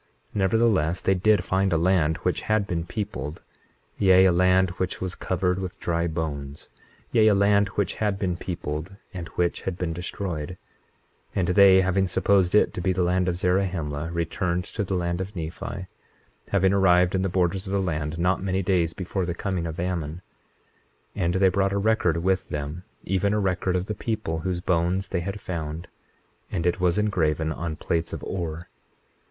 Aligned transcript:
21:26 0.29 0.29
Nevertheless, 0.33 1.01
they 1.01 1.13
did 1.13 1.43
find 1.43 1.71
a 1.71 1.77
land 1.77 2.17
which 2.23 2.41
had 2.41 2.65
been 2.65 2.83
peopled; 2.87 3.43
yea, 3.99 4.25
a 4.25 4.31
land 4.31 4.71
which 4.71 4.99
was 4.99 5.13
covered 5.13 5.59
with 5.59 5.79
dry 5.79 6.07
bones; 6.07 6.69
yea, 7.11 7.27
a 7.27 7.35
land 7.35 7.67
which 7.75 7.93
had 7.93 8.17
been 8.17 8.35
peopled 8.35 8.95
and 9.13 9.27
which 9.37 9.61
had 9.61 9.77
been 9.77 9.93
destroyed; 9.93 10.57
and 11.35 11.49
they, 11.49 11.81
having 11.81 12.07
supposed 12.07 12.55
it 12.55 12.73
to 12.73 12.81
be 12.81 12.91
the 12.91 13.03
land 13.03 13.27
of 13.27 13.35
Zarahemla, 13.37 14.09
returned 14.11 14.63
to 14.63 14.83
the 14.83 14.95
land 14.95 15.21
of 15.21 15.35
Nephi, 15.35 15.85
having 16.49 16.73
arrived 16.73 17.13
in 17.13 17.21
the 17.21 17.29
borders 17.29 17.67
of 17.67 17.73
the 17.73 17.79
land 17.79 18.17
not 18.17 18.41
many 18.41 18.63
days 18.63 18.93
before 18.95 19.27
the 19.27 19.35
coming 19.35 19.67
of 19.67 19.79
Ammon. 19.79 20.23
21:27 21.15 21.21
And 21.25 21.33
they 21.35 21.49
brought 21.49 21.73
a 21.73 21.77
record 21.77 22.17
with 22.23 22.49
them, 22.49 22.83
even 23.03 23.35
a 23.35 23.39
record 23.39 23.75
of 23.75 23.85
the 23.85 23.93
people 23.93 24.39
whose 24.39 24.61
bones 24.61 25.09
they 25.09 25.19
had 25.21 25.39
found; 25.39 25.87
and 26.51 26.65
it 26.65 26.79
was 26.79 26.97
engraven 26.97 27.51
on 27.51 27.75
plates 27.75 28.13
of 28.13 28.23
ore. 28.23 28.67